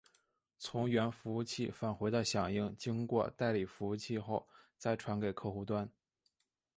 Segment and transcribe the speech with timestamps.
[0.57, 5.87] 从源服务器返回的响应经过代理服务器后再传给客户端。